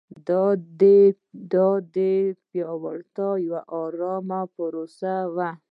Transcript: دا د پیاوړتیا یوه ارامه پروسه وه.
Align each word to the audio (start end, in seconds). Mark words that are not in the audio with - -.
دا 1.55 1.65
د 1.91 1.95
پیاوړتیا 2.49 3.29
یوه 3.45 3.61
ارامه 3.81 4.41
پروسه 4.55 5.13
وه. 5.35 5.49